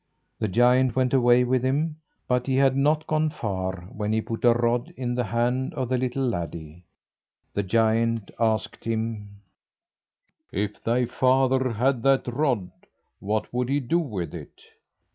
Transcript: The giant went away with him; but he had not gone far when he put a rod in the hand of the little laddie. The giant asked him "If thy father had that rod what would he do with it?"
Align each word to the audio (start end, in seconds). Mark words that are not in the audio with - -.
The 0.39 0.47
giant 0.47 0.95
went 0.95 1.13
away 1.13 1.43
with 1.43 1.61
him; 1.63 1.97
but 2.27 2.47
he 2.47 2.55
had 2.55 2.75
not 2.75 3.05
gone 3.05 3.29
far 3.29 3.81
when 3.95 4.11
he 4.13 4.19
put 4.19 4.43
a 4.43 4.51
rod 4.53 4.91
in 4.97 5.13
the 5.13 5.25
hand 5.25 5.75
of 5.75 5.89
the 5.89 5.97
little 5.99 6.25
laddie. 6.27 6.85
The 7.53 7.61
giant 7.61 8.31
asked 8.39 8.83
him 8.83 9.41
"If 10.51 10.83
thy 10.83 11.05
father 11.05 11.73
had 11.73 12.01
that 12.01 12.25
rod 12.27 12.71
what 13.19 13.53
would 13.53 13.69
he 13.69 13.79
do 13.79 13.99
with 13.99 14.33
it?" 14.33 14.59